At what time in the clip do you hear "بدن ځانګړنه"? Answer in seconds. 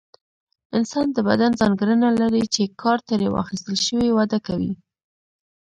1.29-2.09